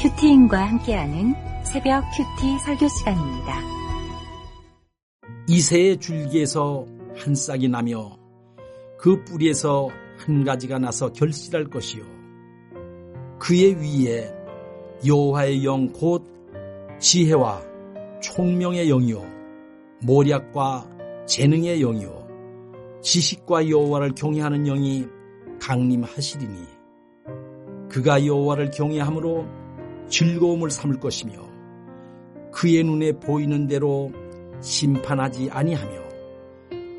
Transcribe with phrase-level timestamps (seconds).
[0.00, 3.60] 큐티인과 함께하는 새벽 큐티 설교 시간입니다.
[5.46, 6.86] 이새의 줄기에서
[7.18, 8.16] 한 싹이 나며
[8.98, 12.02] 그 뿌리에서 한 가지가 나서 결실할 것이요
[13.38, 14.32] 그의 위에
[15.06, 16.24] 여호와의 영 곧
[16.98, 17.62] 지혜와
[18.22, 19.22] 총명의 영이요
[20.02, 20.88] 모략과
[21.26, 25.06] 재능의 영이요 지식과 여호와를 경외하는 영이
[25.60, 26.64] 강림하시리니
[27.90, 29.59] 그가 여호와를 경외함으로
[30.10, 31.32] 즐거움을 삼을 것이며
[32.52, 34.10] 그의 눈에 보이는 대로
[34.60, 36.10] 심판하지 아니하며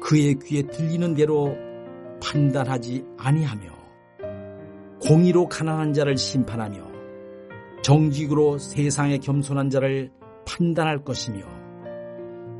[0.01, 1.55] 그의 귀에 들리는 대로
[2.23, 3.69] 판단하지 아니하며
[5.01, 6.89] 공의로 가난한 자를 심판하며
[7.83, 10.11] 정직으로 세상에 겸손한 자를
[10.45, 11.41] 판단할 것이며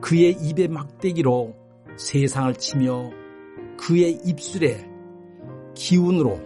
[0.02, 1.56] 그의 입의 막대기로
[1.96, 3.12] 세상을 치며
[3.78, 4.86] 그의 입술에
[5.76, 6.40] 기운으로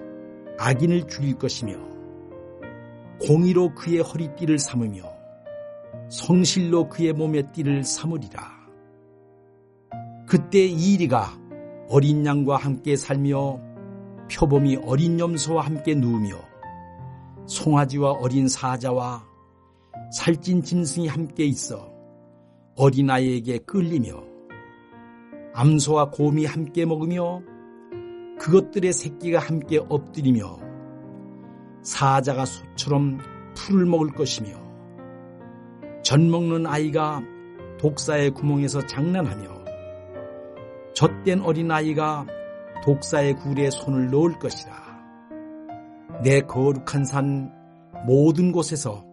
[0.58, 1.95] 악인을 죽일 것이며
[3.22, 5.04] 공의로 그의 허리띠를 삼으며
[6.10, 8.56] 성실로 그의 몸의 띠를 삼으리라.
[10.28, 11.40] 그때 이리가
[11.90, 13.60] 어린 양과 함께 살며
[14.32, 16.36] 표범이 어린 염소와 함께 누우며
[17.46, 19.24] 송아지와 어린 사자와
[20.12, 21.92] 살찐 짐승이 함께 있어
[22.76, 24.24] 어린아이에게 끌리며
[25.54, 27.42] 암소와 곰이 함께 먹으며
[28.40, 30.65] 그것들의 새끼가 함께 엎드리며
[31.86, 33.20] 사자가 소처럼
[33.54, 34.50] 풀을 먹을 것이며
[36.04, 37.22] 젖 먹는 아이가
[37.80, 39.64] 독사의 구멍에서 장난하며
[40.96, 42.26] 젖된 어린아이가
[42.84, 44.74] 독사의 굴에 손을 넣을 것이라.
[46.24, 47.52] 내 거룩한 산
[48.06, 49.06] 모든 곳에서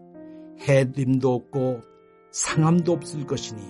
[0.61, 1.83] 해됨도 없고
[2.31, 3.61] 상함도 없을 것이니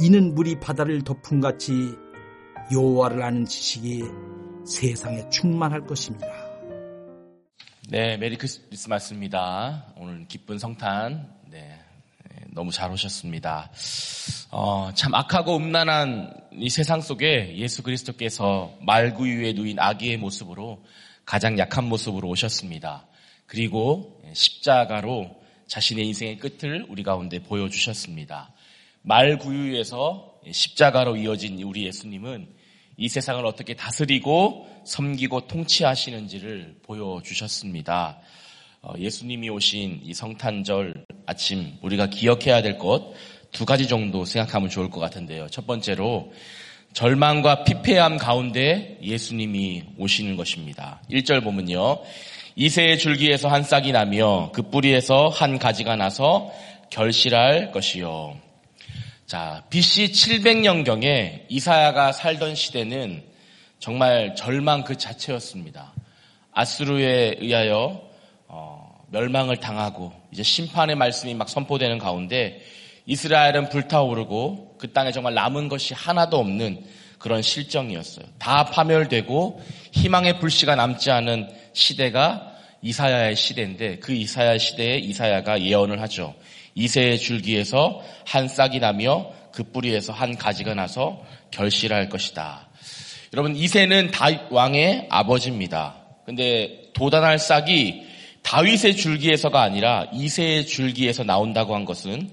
[0.00, 1.96] 이는 물이 바다를 덮음 같이
[2.72, 4.04] 여호와를 아는 지식이
[4.64, 6.51] 세상에 충만할 것입니다.
[7.88, 9.92] 네, 메리 크리스마스입니다.
[9.96, 11.80] 오늘 기쁜 성탄, 네,
[12.52, 13.72] 너무 잘 오셨습니다.
[14.52, 20.84] 어, 참 악하고 음란한 이 세상 속에 예수 그리스도께서 말구유에 누인 아기의 모습으로
[21.24, 23.08] 가장 약한 모습으로 오셨습니다.
[23.46, 28.52] 그리고 십자가로 자신의 인생의 끝을 우리 가운데 보여주셨습니다.
[29.02, 32.61] 말구유에서 십자가로 이어진 우리 예수님은
[32.96, 38.18] 이 세상을 어떻게 다스리고 섬기고 통치하시는지를 보여주셨습니다.
[38.82, 43.14] 어, 예수님이 오신 이 성탄절 아침 우리가 기억해야 될 것
[43.52, 45.46] 두 가지 정도 생각하면 좋을 것 같은데요.
[45.50, 46.32] 첫 번째로
[46.94, 51.00] 절망과 피폐함 가운데 예수님이 오시는 것입니다.
[51.10, 52.02] 1절 보면요.
[52.56, 56.50] 이세의 줄기에서 한 싹이 나며 그 뿌리에서 한 가지가 나서
[56.90, 58.36] 결실할 것이요.
[59.32, 63.22] 자, BC 700년경에 이사야가 살던 시대는
[63.78, 65.94] 정말 절망 그 자체였습니다.
[66.52, 68.02] 아스루에 의하여
[68.46, 72.60] 어, 멸망을 당하고 이제 심판의 말씀이 막 선포되는 가운데
[73.06, 76.84] 이스라엘은 불타오르고 그 땅에 정말 남은 것이 하나도 없는
[77.18, 78.26] 그런 실정이었어요.
[78.38, 86.34] 다 파멸되고 희망의 불씨가 남지 않은 시대가 이사야의 시대인데 그 이사야 시대에 이사야가 예언을 하죠.
[86.74, 92.68] 이세의 줄기에서 한 싹이 나며 그 뿌리에서 한 가지가 나서 결실할 것이다.
[93.34, 95.96] 여러분 이세는 다윗 왕의 아버지입니다.
[96.24, 98.06] 근데 도단할 싹이
[98.42, 102.30] 다윗의 줄기에서가 아니라 이세의 줄기에서 나온다고 한 것은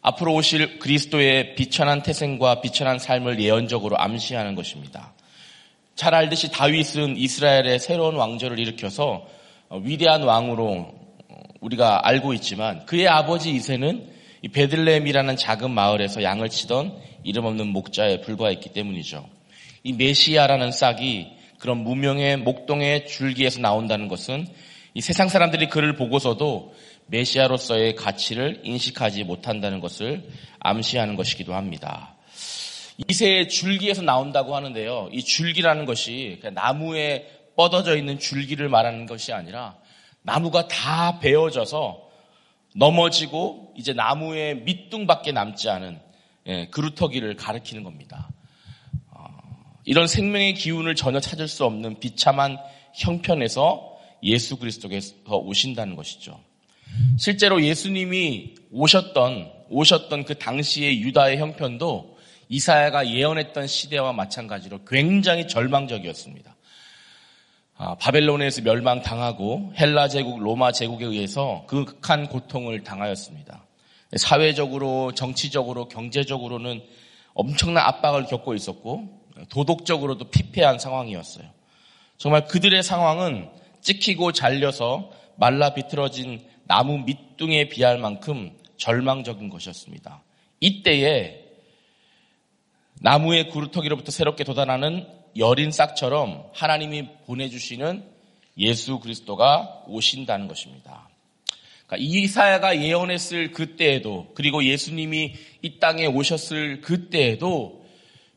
[0.00, 5.12] 앞으로 오실 그리스도의 비천한 태생과 비천한 삶을 예언적으로 암시하는 것입니다.
[5.96, 9.26] 잘 알듯이 다윗은 이스라엘의 새로운 왕조를 일으켜서
[9.70, 10.97] 위대한 왕으로
[11.60, 14.08] 우리가 알고 있지만 그의 아버지 이세는
[14.52, 19.28] 베들레헴이라는 작은 마을에서 양을 치던 이름 없는 목자에 불과했기 때문이죠.
[19.82, 24.46] 이 메시아라는 싹이 그런 무명의 목동의 줄기에서 나온다는 것은
[24.94, 26.74] 이 세상 사람들이 그를 보고서도
[27.06, 30.28] 메시아로서의 가치를 인식하지 못한다는 것을
[30.60, 32.14] 암시하는 것이기도 합니다.
[33.08, 35.08] 이세의 줄기에서 나온다고 하는데요.
[35.12, 39.76] 이 줄기라는 것이 나무에 뻗어져 있는 줄기를 말하는 것이 아니라
[40.22, 42.08] 나무가 다 베어져서
[42.74, 46.00] 넘어지고 이제 나무의 밑둥밖에 남지 않은
[46.46, 48.30] 예, 그루터기를 가리키는 겁니다.
[49.10, 49.26] 어,
[49.84, 52.58] 이런 생명의 기운을 전혀 찾을 수 없는 비참한
[52.94, 56.40] 형편에서 예수 그리스도께서 오신다는 것이죠.
[57.18, 62.16] 실제로 예수님이 오셨던 오셨던 그 당시의 유다의 형편도
[62.48, 66.56] 이사야가 예언했던 시대와 마찬가지로 굉장히 절망적이었습니다.
[67.80, 73.64] 아, 바벨론에서 멸망당하고 헬라 제국, 로마 제국에 의해서 극한 고통을 당하였습니다.
[74.16, 76.82] 사회적으로, 정치적으로, 경제적으로는
[77.34, 81.46] 엄청난 압박을 겪고 있었고 도덕적으로도 피폐한 상황이었어요.
[82.16, 83.48] 정말 그들의 상황은
[83.80, 90.24] 찍히고 잘려서 말라 비틀어진 나무 밑둥에 비할 만큼 절망적인 것이었습니다.
[90.58, 91.44] 이때에
[93.00, 98.04] 나무의 구루터기로부터 새롭게 돋아나는 여린 싹처럼 하나님이 보내주시는
[98.58, 101.08] 예수 그리스도가 오신다는 것입니다.
[101.86, 107.84] 그러니까 이사야가 예언했을 그때에도 그리고 예수님이 이 땅에 오셨을 그때에도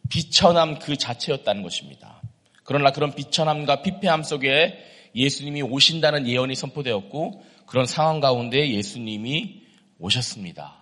[0.09, 2.21] 비천함 그 자체였다는 것입니다.
[2.63, 4.77] 그러나 그런 비천함과 피폐함 속에
[5.15, 9.61] 예수님이 오신다는 예언이 선포되었고 그런 상황 가운데 예수님이
[9.99, 10.75] 오셨습니다.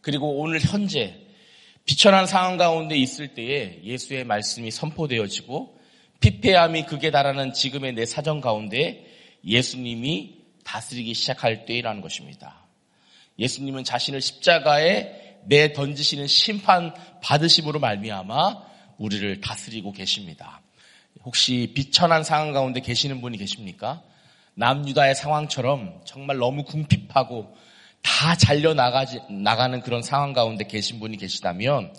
[0.00, 1.19] 그리고 오늘 현재
[1.90, 5.76] 비천한 상황 가운데 있을 때에 예수의 말씀이 선포되어지고
[6.20, 9.04] 피폐함이 극에 달하는 지금의 내 사정 가운데
[9.44, 12.64] 예수님이 다스리기 시작할 때라는 것입니다.
[13.40, 16.94] 예수님은 자신을 십자가에 내 던지시는 심판
[17.24, 18.62] 받으심으로 말미암아
[18.98, 20.62] 우리를 다스리고 계십니다.
[21.24, 24.00] 혹시 비천한 상황 가운데 계시는 분이 계십니까?
[24.54, 27.52] 남유다의 상황처럼 정말 너무 궁핍하고
[28.02, 31.94] 다 잘려 나가지, 나가는 그런 상황 가운데 계신 분이 계시다면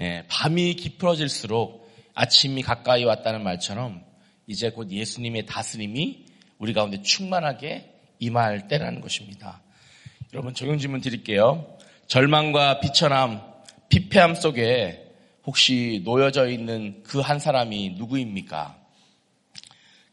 [0.00, 4.02] 예, 밤이 깊어질수록 아침이 가까이 왔다는 말처럼
[4.46, 6.26] 이제 곧 예수님의 다스림이
[6.58, 9.60] 우리 가운데 충만하게 임할 때라는 것입니다.
[10.32, 11.76] 여러분 적용 질문 드릴게요.
[12.06, 13.40] 절망과 비천함,
[13.88, 15.00] 피폐함 속에
[15.46, 18.78] 혹시 놓여져 있는 그 한 사람이 누구입니까?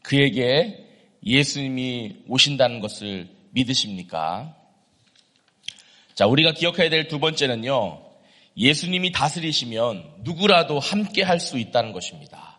[0.02, 0.86] 그에게
[1.24, 4.56] 예수님이 오신다는 것을 믿으십니까?
[6.14, 8.00] 자, 우리가 기억해야 될 두 번째는요.
[8.56, 12.58] 예수님이 다스리시면 누구라도 함께 할 수 있다는 것입니다.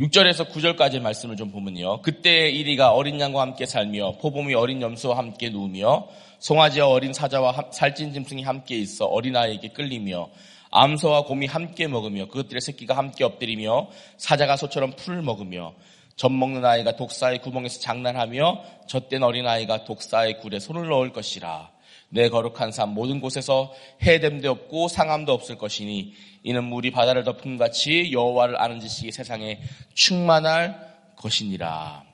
[0.00, 2.00] 6절에서 9절까지 말씀을 좀 보면요.
[2.00, 8.14] 그때 이리가 어린 양과 함께 살며 포범이 어린 염소와 함께 누우며 송아지와 어린 사자와 살찐
[8.14, 10.30] 짐승이 함께 있어 어린아이에게 끌리며
[10.70, 15.74] 암소와 곰이 함께 먹으며 그것들의 새끼가 함께 엎드리며 사자가 소처럼 풀을 먹으며
[16.16, 21.70] 젖 먹는 아이가 독사의 구멍에서 장난하며 젖된 어린아이가 독사의 굴에 손을 넣을 것이라.
[22.10, 23.72] 내 거룩한 삶 모든 곳에서
[24.02, 26.12] 해됨도 없고 상함도 없을 것이니
[26.42, 29.60] 이는 물이 바다를 덮은 같이 여호와를 아는 지식이 세상에
[29.94, 32.04] 충만할 것이니라.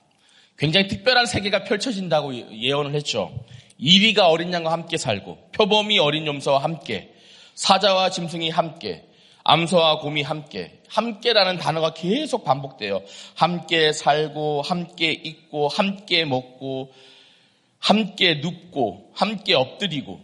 [0.57, 3.31] 굉장히 특별한 세계가 펼쳐진다고 예언을 했죠.
[3.77, 7.13] 이리가 어린 양과 함께 살고 표범이 어린 염소와 함께
[7.55, 9.03] 사자와 짐승이 함께
[9.43, 13.01] 암소와 곰이 함께 함께라는 단어가 계속 반복돼요.
[13.33, 16.91] 함께 살고 함께 있고 함께 먹고
[17.79, 20.19] 함께 눕고 함께 엎드리고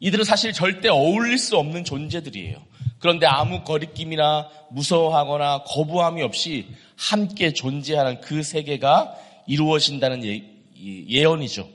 [0.00, 2.62] 이들은 사실 절대 어울릴 수 없는 존재들이에요.
[2.98, 9.14] 그런데 아무 거리낌이나 무서워하거나 거부함이 없이 함께 존재하는 그 세계가
[9.46, 10.42] 이루어진다는 예,
[10.78, 11.68] 예언이죠.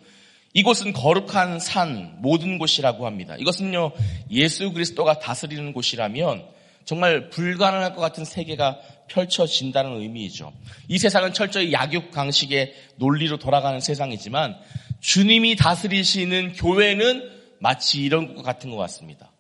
[0.54, 3.36] 이곳은 거룩한 산 모든 곳이라고 합니다.
[3.38, 3.92] 이것은요
[4.32, 6.46] 예수 그리스도가 다스리는 곳이라면
[6.86, 10.52] 정말 불가능할 것 같은 세계가 펼쳐진다는 의미이죠.
[10.88, 14.56] 이 세상은 철저히 약육 강식의 논리로 돌아가는 세상이지만
[15.00, 17.30] 주님이 다스리시는 교회는
[17.60, 19.32] 마치 이런 것 같은 것 같습니다.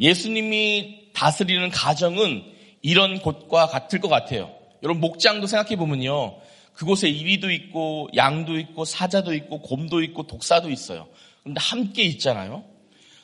[0.00, 2.44] 예수님이 다스리는 가정은
[2.82, 4.54] 이런 곳과 같을 것 같아요.
[4.82, 6.38] 여러분 목장도 생각해 보면요.
[6.72, 11.08] 그곳에 이리도 있고 양도 있고 사자도 있고 곰도 있고 독사도 있어요.
[11.42, 12.64] 그런데 함께 있잖아요.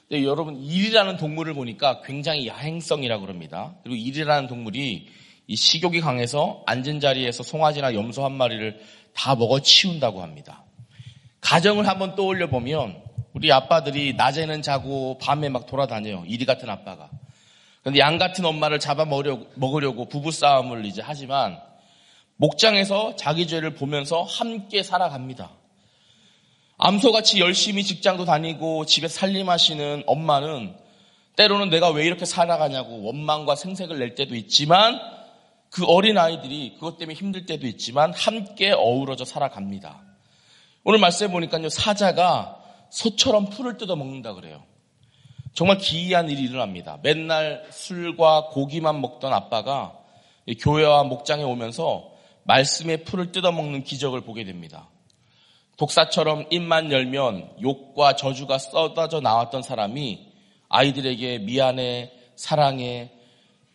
[0.08, 3.76] 근데 여러분 일이라는 동물을 보니까 굉장히 야행성이라고 그럽니다.
[3.84, 5.06] 그리고 일이라는 동물이
[5.46, 8.80] 이 식욕이 강해서 앉은 자리에서 송아지나 염소 한 마리를
[9.14, 10.64] 다 먹어 치운다고 합니다.
[11.44, 13.02] 가정을 한번 떠올려 보면
[13.34, 16.24] 우리 아빠들이 낮에는 자고 밤에 막 돌아다녀요.
[16.26, 17.10] 이리 같은 아빠가.
[17.82, 21.60] 그런데 양 같은 엄마를 잡아 먹으려고 부부싸움을 이제 하지만
[22.36, 25.50] 목장에서 자기 죄를 보면서 함께 살아갑니다.
[26.78, 30.74] 암소같이 열심히 직장도 다니고 집에 살림하시는 엄마는
[31.36, 34.98] 때로는 내가 왜 이렇게 살아가냐고 원망과 생색을 낼 때도 있지만
[35.68, 40.13] 그 어린 아이들이 그것 때문에 힘들 때도 있지만 함께 어우러져 살아갑니다.
[40.84, 44.62] 오늘 말씀해 보니까요 사자가 소처럼 풀을 뜯어 먹는다 그래요.
[45.54, 46.98] 정말 기이한 일이 일어납니다.
[47.02, 49.98] 맨날 술과 고기만 먹던 아빠가
[50.60, 52.12] 교회와 목장에 오면서
[52.44, 54.90] 말씀의 풀을 뜯어 먹는 기적을 보게 됩니다.
[55.76, 60.32] 독사처럼 입만 열면 욕과 저주가 쏟아져 나왔던 사람이
[60.68, 63.10] 아이들에게 미안해, 사랑해,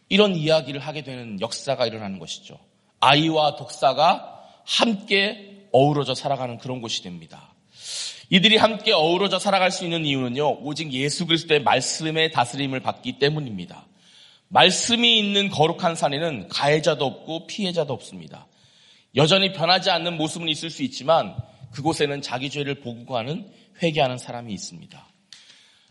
[0.09, 2.57] 이런 이야기를 하게 되는 역사가 일어나는 것이죠.
[2.99, 7.53] 아이와 독사가 함께 어우러져 살아가는 그런 곳이 됩니다.
[8.29, 13.87] 이들이 함께 어우러져 살아갈 수 있는 이유는요, 오직 예수 그리스도의 말씀의 다스림을 받기 때문입니다.
[14.49, 18.47] 말씀이 있는 거룩한 산에는 가해자도 없고 피해자도 없습니다.
[19.15, 21.35] 여전히 변하지 않는 모습은 있을 수 있지만
[21.71, 25.07] 그곳에는 자기 죄를 보고하는 회개하는 사람이 있습니다.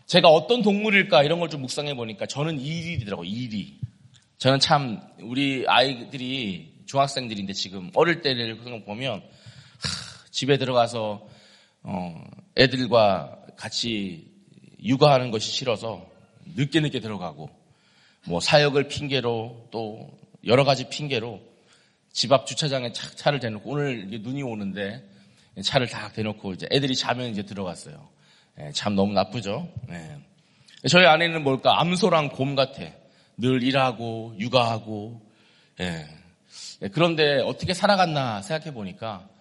[0.05, 3.27] 제가 어떤 동물일까 이런 걸 좀 묵상해 보니까 저는 이리더라고요.
[3.29, 3.79] 이리.
[4.37, 9.21] 저는 참 우리 아이들이 중학생들인데 지금 어릴 때를 보면 하,
[10.31, 11.27] 집에 들어가서
[11.83, 12.23] 어,
[12.57, 14.31] 애들과 같이
[14.83, 16.05] 육아하는 것이 싫어서
[16.55, 17.49] 늦게 늦게 들어가고
[18.25, 20.09] 뭐 사역을 핑계로 또
[20.45, 21.41] 여러 가지 핑계로
[22.11, 25.03] 집 앞 주차장에 차, 차를 대놓고 오늘 눈이 오는데
[25.63, 28.07] 차를 다 대놓고 이제 애들이 자면 이제 들어갔어요.
[28.59, 29.69] 예, 참 너무 나쁘죠.
[29.89, 30.17] 예.
[30.87, 32.81] 저희 아내는 뭘까 암소랑 곰 같아.
[33.37, 35.21] 늘 일하고 육아하고
[35.81, 36.07] 예.
[36.81, 39.38] 예 그런데 어떻게 살아갔나 생각해 보니까 예,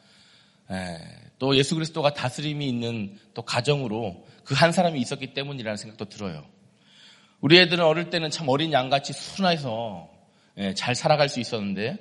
[1.38, 6.42] 또 예수 그리스도가 다스림이 있는 또 가정으로 그 한 사람이 있었기 때문이라는 생각도 들어요.
[7.40, 10.08] 우리 애들은 어릴 때는 참 어린 양같이 순해서
[10.56, 11.98] 예, 잘 살아갈 수 있었는데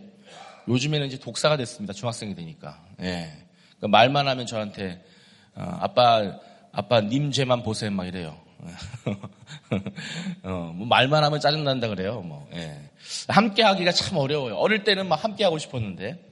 [0.67, 1.93] 요즘에는 이제 독사가 됐습니다.
[1.93, 2.83] 중학생이 되니까.
[3.01, 3.31] 예.
[3.77, 5.03] 그러니까 말만 하면 저한테
[5.55, 6.39] 어, 아빠
[6.71, 8.37] 아빠 님 죄만 보세요 막 이래요.
[10.43, 12.21] 어, 뭐 말만 하면 짜증난다 그래요.
[12.21, 12.47] 뭐.
[12.55, 12.79] 예.
[13.27, 14.55] 함께 하기가 참 어려워요.
[14.55, 16.26] 어릴 때는 막 함께 하고 싶었는데.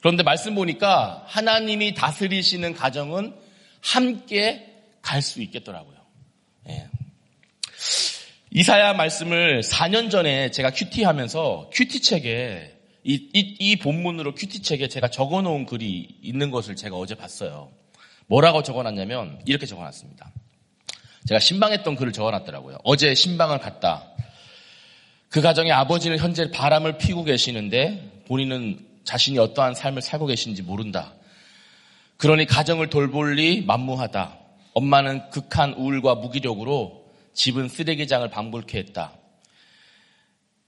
[0.00, 3.34] 그런데 말씀 보니까 하나님이 다스리시는 가정은
[3.80, 4.64] 함께
[5.02, 5.96] 갈 수 있겠더라고요.
[6.68, 6.86] 예.
[8.50, 12.74] 이사야 말씀을 4년 전에 제가 QT 하면서 QT 책에
[13.04, 17.70] 이, 이, 이 본문으로 QT 책에 제가 적어 놓은 글이 있는 것을 제가 어제 봤어요.
[18.26, 20.30] 뭐라고 적어 놨냐면 이렇게 적어 놨습니다.
[21.26, 22.78] 제가 심방했던 글을 적어 놨더라고요.
[22.84, 24.04] 어제 심방을 갔다.
[25.28, 31.14] 그 가정의 아버지는 현재 바람을 피고 계시는데 본인은 자신이 어떠한 삶을 살고 계신지 모른다.
[32.16, 34.38] 그러니 가정을 돌볼 리 만무하다.
[34.74, 39.12] 엄마는 극한 우울과 무기력으로 집은 쓰레기장을 방불케 했다.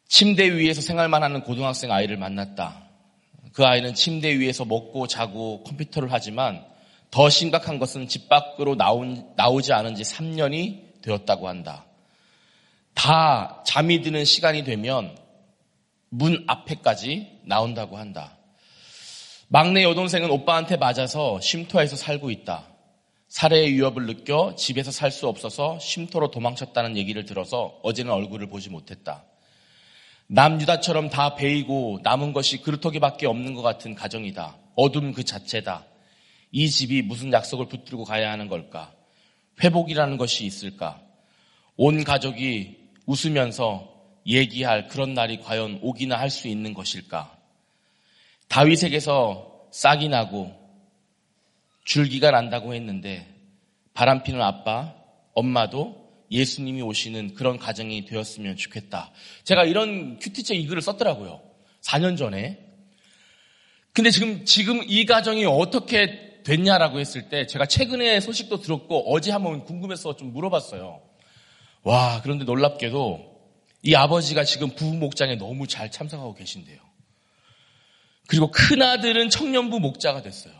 [0.08, 2.82] 침대 위에서 생활만 하는 고등학생 아이를 만났다.
[3.52, 6.64] 그 아이는 침대 위에서 먹고 자고 컴퓨터를 하지만
[7.10, 11.84] 더 심각한 것은 집 밖으로 나온, 나오지 않은 지 3년이 되었다고 한다.
[12.94, 15.16] 다 잠이 드는 시간이 되면
[16.10, 18.36] 문 앞에까지 나온다고 한다.
[19.48, 22.66] 막내 여동생은 오빠한테 맞아서 쉼터에서 살고 있다.
[23.28, 29.24] 살해의 위협을 느껴 집에서 살 수 없어서 쉼터로 도망쳤다는 얘기를 들어서 어제는 얼굴을 보지 못했다.
[30.26, 34.56] 남유다처럼 다 베이고 남은 것이 그루터기밖에 없는 것 같은 가정이다.
[34.76, 35.84] 어둠 그 자체다.
[36.52, 38.92] 이 집이 무슨 약속을 붙들고 가야 하는 걸까?
[39.62, 41.00] 회복이라는 것이 있을까?
[41.76, 43.89] 온 가족이 웃으면서
[44.30, 47.36] 얘기할 그런 날이 과연 오기나 할 수 있는 것일까?
[48.48, 50.52] 다윗에게서 싹이 나고
[51.84, 53.26] 줄기가 난다고 했는데
[53.94, 54.94] 바람피는 아빠,
[55.34, 59.10] 엄마도 예수님이 오시는 그런 가정이 되었으면 좋겠다.
[59.44, 61.40] 제가 이런 큐티책 이 글을 썼더라고요.
[61.82, 62.58] 4년 전에.
[63.92, 69.64] 근데 지금, 지금 이 가정이 어떻게 됐냐라고 했을 때 제가 최근에 소식도 들었고 어제 한번
[69.64, 71.02] 궁금해서 좀 물어봤어요.
[71.82, 73.29] 와, 그런데 놀랍게도
[73.82, 76.78] 이 아버지가 지금 부목장에 너무 잘 참석하고 계신데요.
[78.26, 80.54] 그리고 큰아들은 청년부 목자가 됐어요.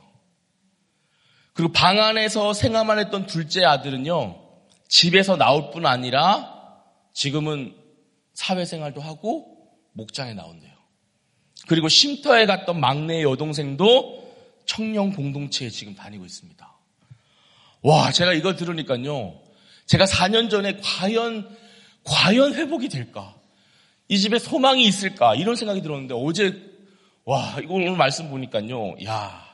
[1.52, 4.40] 그리고 방 안에서 생활만 했던 둘째 아들은요,
[4.88, 6.60] 집에서 나올 뿐 아니라
[7.12, 7.74] 지금은
[8.32, 10.72] 사회생활도 하고 목장에 나온대요.
[11.68, 14.20] 그리고 쉼터에 갔던 막내 여동생도
[14.64, 16.78] 청년 공동체에 지금 다니고 있습니다.
[17.82, 19.40] 와, 제가 이걸 들으니까요.
[19.86, 21.56] 제가 4년 전에 과연,
[22.10, 23.36] 과연 회복이 될까?
[24.08, 25.36] 이 집에 소망이 있을까?
[25.36, 26.60] 이런 생각이 들었는데 어제,
[27.24, 28.96] 와, 이거 오늘 말씀 보니까요.
[29.04, 29.46] 야,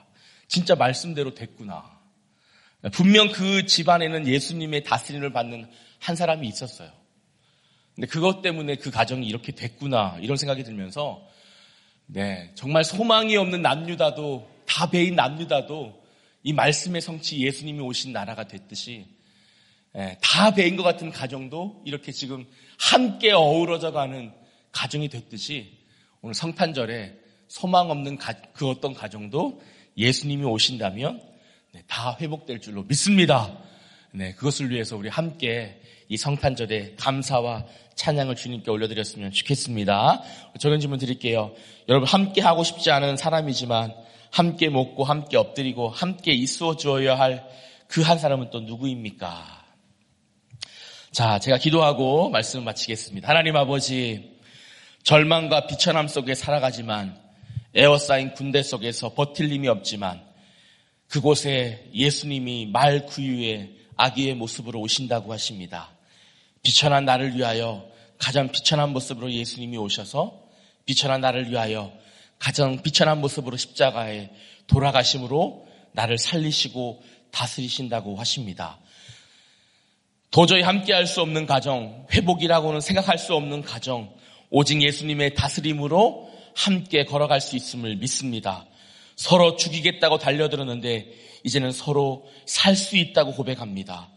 [0.49, 1.85] 진짜 말씀대로 됐구나.
[2.93, 6.91] 분명 그 집안에는 예수님의 다스림을 받는 한 사람이 있었어요.
[7.95, 10.19] 근데 그것 때문에 그 가정이 이렇게 됐구나.
[10.23, 11.23] 이런 생각이 들면서,
[12.07, 16.03] 네, 정말 소망이 없는 남유다도 다 배인 남유다도
[16.43, 19.16] 이 말씀의 성취 예수님이 오신 나라가 됐듯이 예,
[20.21, 22.47] 다 배인 것 같은 가정도 이렇게 지금
[22.79, 24.33] 함께 어우러져 가는
[24.73, 25.73] 가정이 됐듯이
[26.21, 27.15] 오늘 성탄절에
[27.49, 29.61] 소망 없는 가, 그 어떤 가정도
[29.97, 31.23] 예수님이 오신다면
[31.73, 33.57] 네, 다 회복될 줄로 믿습니다.
[34.13, 40.23] 네, 그것을 위해서 우리 함께 이 성탄절에 감사와 찬양을 주님께 올려드렸으면 좋겠습니다.
[40.61, 41.55] 저런 질문 드릴게요.
[41.89, 43.95] 여러분 함께 하고 싶지 않은 사람이지만
[44.31, 47.57] 함께 먹고 함께 엎드리고 함께 있어 주어야 할
[47.89, 49.56] 그 한 사람은 또 누구입니까?
[51.17, 53.27] 자, 제가 기도하고 말씀을 마치겠습니다.
[53.27, 54.37] 하나님 아버지,
[55.03, 57.19] 절망과 비천함 속에 살아가지만
[57.75, 60.23] 에어사인 군대 속에서 버틸 힘이 없지만
[61.09, 65.89] 그곳에 예수님이 말 구유의 아기의 모습으로 오신다고 하십니다.
[66.63, 70.39] 비천한 나를 위하여 가장 비천한 모습으로 예수님이 오셔서
[70.85, 71.95] 비천한 나를 위하여
[72.39, 74.29] 가장 비천한 모습으로 십자가에
[74.67, 78.81] 돌아가심으로 나를 살리시고 다스리신다고 하십니다.
[80.37, 84.11] 도저히 함께할 수 없는 가정, 회복이라고는 생각할 수 없는 가정,
[84.51, 88.67] 오직 예수님의 다스림으로 함께 걸어갈 수 있음을 믿습니다.
[89.17, 91.07] 서로 죽이겠다고 달려들었는데
[91.43, 94.11] 이제는 서로 살 수 있다고 고백합니다.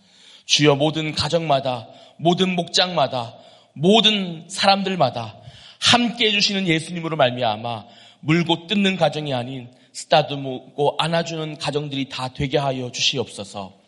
[0.44, 3.36] 주여 모든 가정마다 모든 목장마다
[3.72, 5.38] 모든 사람들마다
[5.80, 7.86] 함께 해주시는 예수님으로 말미암아
[8.20, 13.79] 물고 뜯는 가정이 아닌 쓰다듬고 안아주는 가정들이 다 되게 하여 주시옵소서.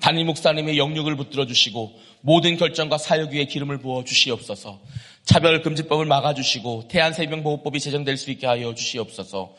[0.00, 4.80] 담임 목사님의 영육을 붙들어 주시고 모든 결정과 사역 위에 기름을 부어 주시옵소서.
[5.24, 9.54] 차별금지법을 막아주시고 태안생명보호법이 제정될 수 있게 하여 주시옵소서.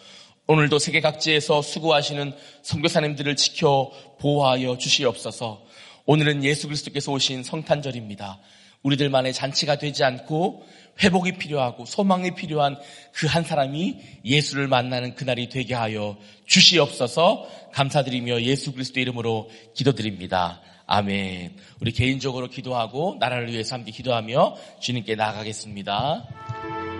[0.48, 5.62] 오늘도 세계 각지에서 수고하시는 선교사님들을 지켜 보호하여 주시옵소서.
[6.05, 8.39] 오늘은 예수 그리스도께서 오신 성탄절입니다.
[8.83, 10.65] 우리들만의 잔치가 되지 않고
[11.01, 12.77] 회복이 필요하고 소망이 필요한
[13.13, 20.62] 그 한 사람이 예수를 만나는 그날이 되게 하여 주시옵소서 감사드리며 예수 그리스도 이름으로 기도드립니다.
[20.88, 21.55] 아멘.
[21.79, 26.99] 우리 개인적으로 기도하고 나라를 위해서 함께 기도하며 주님께 나아가겠습니다.